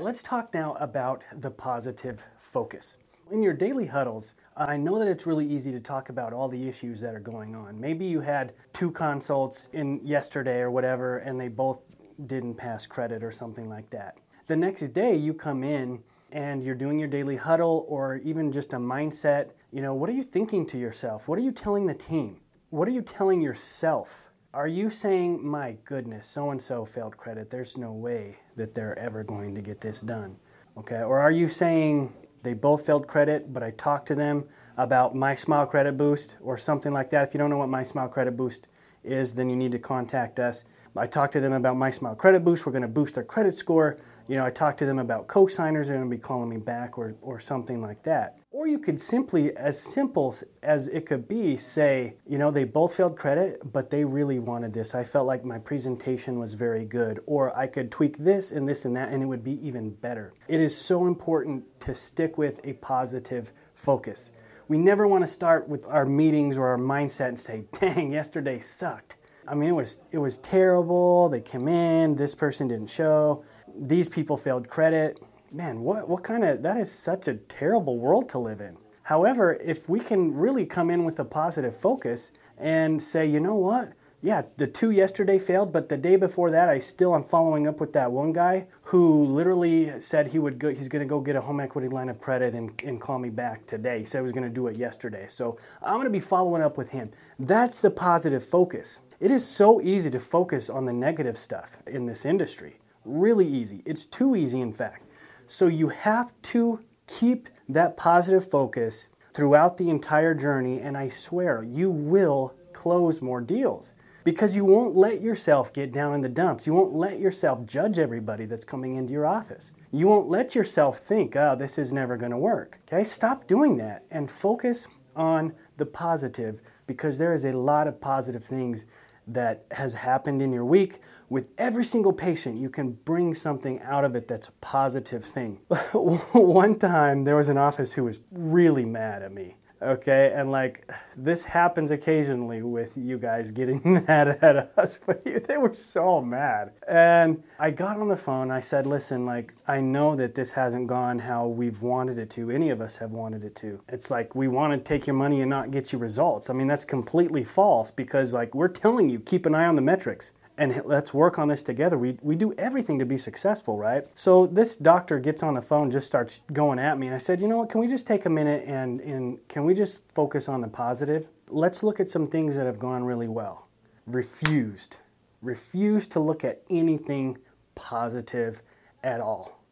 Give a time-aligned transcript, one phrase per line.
[0.00, 2.96] Let's talk now about the positive focus.
[3.30, 6.66] In your daily huddles, I know that it's really easy to talk about all the
[6.66, 7.78] issues that are going on.
[7.78, 11.80] Maybe you had two consults in yesterday or whatever, and they both
[12.24, 14.16] didn't pass credit or something like that.
[14.46, 18.72] The next day, you come in and you're doing your daily huddle or even just
[18.72, 19.50] a mindset.
[19.70, 21.28] You know, what are you thinking to yourself?
[21.28, 22.40] What are you telling the team?
[22.70, 24.29] What are you telling yourself?
[24.52, 28.98] Are you saying, my goodness, so and so failed credit, there's no way that they're
[28.98, 30.34] ever going to get this done?
[30.76, 34.42] Okay, or are you saying, they both failed credit, but I talked to them
[34.76, 37.28] about My Smile Credit Boost or something like that.
[37.28, 38.66] If you don't know what My Smile Credit Boost
[39.04, 40.64] is, then you need to contact us.
[40.96, 42.66] I talked to them about My Smile Credit Boost.
[42.66, 43.98] We're going to boost their credit score.
[44.26, 45.86] You know, I talked to them about co-signers.
[45.86, 48.38] They're going to be calling me back or, or something like that.
[48.50, 52.96] Or you could simply, as simple as it could be, say, you know, they both
[52.96, 54.94] failed credit, but they really wanted this.
[54.94, 57.20] I felt like my presentation was very good.
[57.26, 60.34] Or I could tweak this and this and that, and it would be even better.
[60.48, 64.32] It is so important to stick with a positive focus.
[64.70, 68.60] We never want to start with our meetings or our mindset and say, dang, yesterday
[68.60, 69.16] sucked
[69.50, 71.28] I mean, it was it was terrible.
[71.28, 72.14] They came in.
[72.14, 73.42] This person didn't show.
[73.76, 75.20] These people failed credit.
[75.50, 78.76] Man, what what kind of that is such a terrible world to live in.
[79.02, 83.56] However, if we can really come in with a positive focus and say, you know
[83.56, 83.92] what?
[84.22, 87.80] Yeah, the two yesterday failed, but the day before that, I still am following up
[87.80, 91.36] with that one guy who literally said he would go, he's going to go get
[91.36, 94.00] a home equity line of credit and, and call me back today.
[94.00, 95.24] He said he was going to do it yesterday.
[95.26, 97.10] So I'm going to be following up with him.
[97.38, 99.00] That's the positive focus.
[99.20, 102.76] It is so easy to focus on the negative stuff in this industry.
[103.06, 103.82] Really easy.
[103.86, 105.02] It's too easy, in fact.
[105.46, 111.62] So you have to keep that positive focus throughout the entire journey, and I swear
[111.62, 116.66] you will close more deals because you won't let yourself get down in the dumps.
[116.66, 119.72] You won't let yourself judge everybody that's coming into your office.
[119.92, 122.80] You won't let yourself think, oh, this is never going to work.
[122.86, 128.00] Okay, stop doing that and focus on the positive because there is a lot of
[128.00, 128.86] positive things
[129.26, 131.00] that has happened in your week.
[131.28, 135.60] With every single patient, you can bring something out of it that's a positive thing.
[135.92, 140.32] One time, there was an office who was really mad at me okay?
[140.34, 145.74] And like this happens occasionally with you guys getting mad at us but they were
[145.74, 146.72] so mad.
[146.88, 150.86] And i got on the phone i said listen like i know that this hasn't
[150.86, 153.80] gone how we've wanted it to any of us have wanted it to.
[153.88, 156.50] It's like we want to take your money and not get you results.
[156.50, 159.82] I mean that's completely false because like we're telling you keep an eye on the
[159.82, 161.96] metrics and let's work on this together.
[161.96, 164.06] We, we do everything to be successful, right?
[164.14, 167.06] So this doctor gets on the phone, just starts going at me.
[167.06, 169.64] And I said, you know what, can we just take a minute and, and can
[169.64, 171.28] we just focus on the positive?
[171.48, 173.68] Let's look at some things that have gone really well.
[174.06, 174.98] Refused.
[175.40, 177.38] Refused to look at anything
[177.74, 178.62] positive
[179.02, 179.62] at all.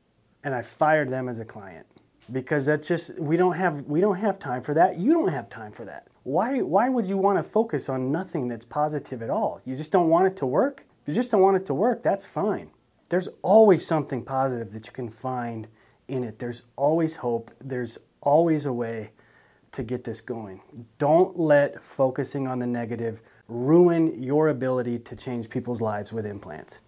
[0.43, 1.87] And I fired them as a client
[2.31, 4.99] because that's just we don't have we don't have time for that.
[4.99, 6.09] You don't have time for that.
[6.25, 9.61] Why why would you want to focus on nothing that's positive at all?
[9.65, 10.87] You just don't want it to work?
[11.03, 12.71] If you just don't want it to work, that's fine.
[13.09, 15.69] There's always something positive that you can find
[16.09, 16.39] in it.
[16.39, 17.51] There's always hope.
[17.61, 19.13] There's always a way
[19.73, 20.61] to get this going.
[20.99, 26.81] Don't let focusing on the negative ruin your ability to change people's lives with implants.